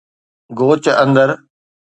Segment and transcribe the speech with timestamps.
[0.57, 1.29] گوچ اندر